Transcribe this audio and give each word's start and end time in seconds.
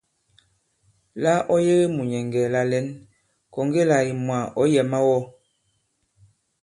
La 1.23 1.33
ɔ 1.53 1.55
yege 1.65 1.85
mùnyɛ̀ŋgɛ̀ 1.95 2.51
la 2.53 2.61
lɛ̌n, 2.71 2.87
kɔ̀ŋge 3.53 3.81
là 3.89 3.97
ìmwà 4.11 4.37
ɔ̌ 4.59 4.65
yɛ̀ 4.73 4.83
mawɔ. 4.91 5.17